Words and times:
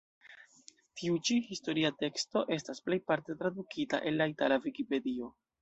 Tiu 1.01 1.19
ĉi 1.29 1.37
historia 1.49 1.93
teksto 1.99 2.43
estis 2.57 2.83
plejparte 2.89 3.39
tradukita 3.43 4.03
el 4.11 4.21
la 4.23 4.29
itala 4.37 4.63
vikipedio. 4.69 5.35